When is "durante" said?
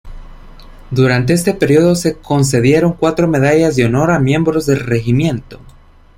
0.89-1.33